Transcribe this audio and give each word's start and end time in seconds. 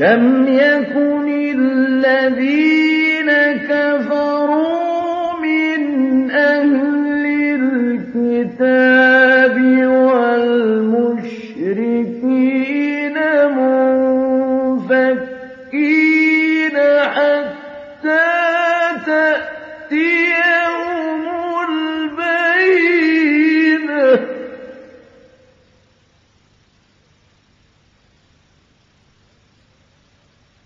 لم 0.00 0.48
يكن 0.48 1.28
الذين 1.28 2.89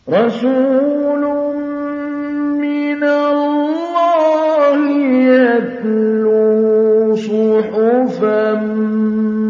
رسول 0.09 1.25
من 2.61 3.05
الله 3.05 4.79
يتلو 5.33 7.17
صحفا 7.17 8.55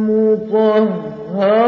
مطهرة. 0.09 1.65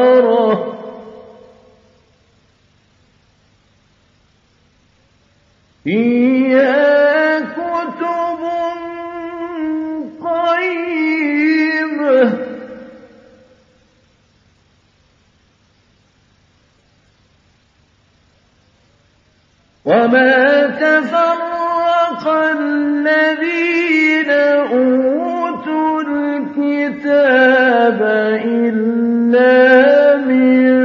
فيها 5.84 6.85
وما 19.86 20.66
تفرق 20.66 22.28
الذين 22.60 24.30
أوتوا 24.30 26.02
الكتاب 26.02 28.02
إلا 28.44 30.16
من 30.16 30.76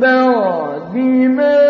بعد 0.00 0.94
ما 1.38 1.68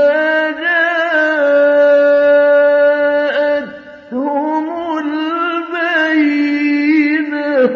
جاءتهم 4.08 4.64
البينة 6.18 7.70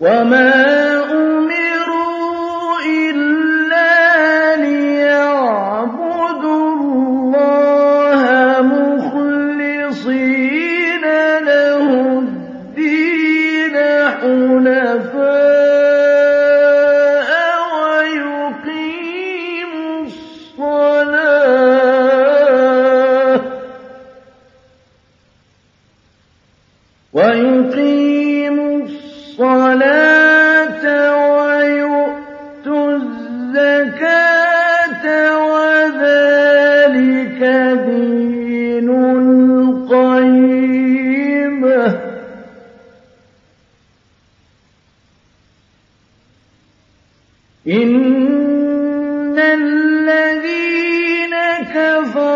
وما 0.00 0.51
الدين 14.24 15.41
إن 47.66 49.38
الذين 49.38 51.34
كفروا 51.74 52.31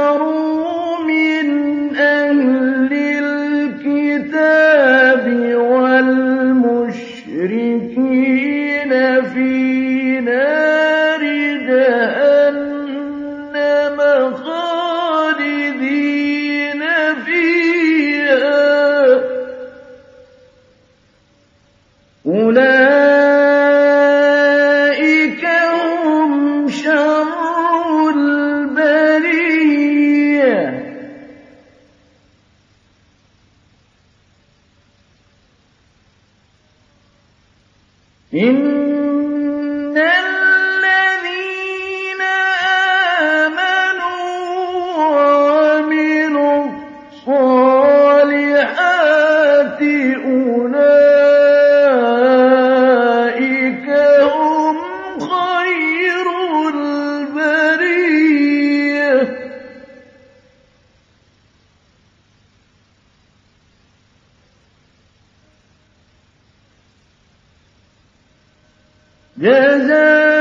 إن 38.37 39.06
جزاؤهم 69.39 70.36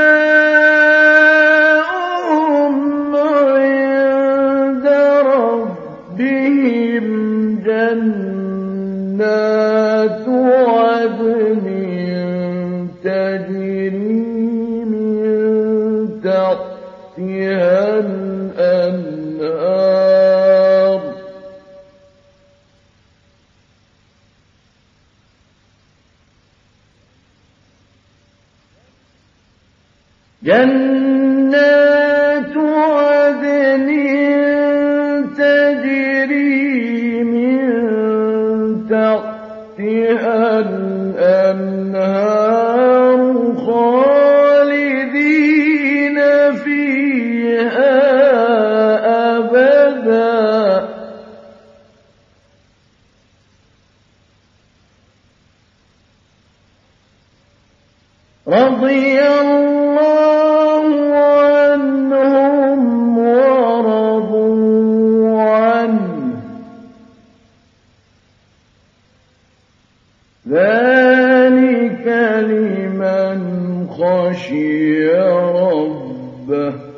جنات 30.42 31.66
عدن 32.56 33.88
تجري 35.36 37.24
من 37.24 37.58
تحتها 38.88 40.58
الأنهار 40.58 41.96
خالدين 43.66 44.96
فيها 46.64 47.96
أبدا. 49.38 50.36
رضي 58.48 59.20
الله 59.20 59.95
ذلك 70.48 72.06
لمن 72.40 73.40
خشي 73.88 75.08
ربه. 75.08 76.95